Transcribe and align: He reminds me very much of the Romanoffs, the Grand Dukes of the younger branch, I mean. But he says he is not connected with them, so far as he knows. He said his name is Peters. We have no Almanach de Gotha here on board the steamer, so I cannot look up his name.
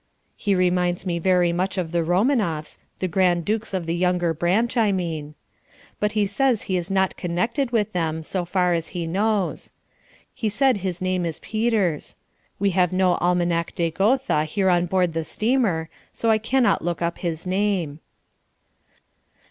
He 0.35 0.55
reminds 0.55 1.05
me 1.05 1.19
very 1.19 1.53
much 1.53 1.77
of 1.77 1.91
the 1.91 2.03
Romanoffs, 2.03 2.79
the 2.97 3.07
Grand 3.07 3.45
Dukes 3.45 3.71
of 3.71 3.85
the 3.85 3.93
younger 3.93 4.33
branch, 4.33 4.75
I 4.75 4.91
mean. 4.91 5.35
But 5.99 6.13
he 6.13 6.25
says 6.25 6.63
he 6.63 6.75
is 6.75 6.89
not 6.89 7.15
connected 7.17 7.69
with 7.69 7.93
them, 7.93 8.23
so 8.23 8.43
far 8.43 8.73
as 8.73 8.87
he 8.97 9.05
knows. 9.05 9.71
He 10.33 10.49
said 10.49 10.77
his 10.77 11.03
name 11.03 11.23
is 11.23 11.39
Peters. 11.41 12.17
We 12.57 12.71
have 12.71 12.91
no 12.91 13.19
Almanach 13.21 13.75
de 13.75 13.91
Gotha 13.91 14.45
here 14.45 14.71
on 14.71 14.87
board 14.87 15.13
the 15.13 15.23
steamer, 15.23 15.87
so 16.11 16.31
I 16.31 16.39
cannot 16.39 16.81
look 16.83 17.03
up 17.03 17.19
his 17.19 17.45
name. 17.45 17.99